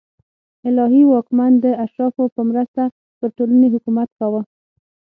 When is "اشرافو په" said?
1.85-2.41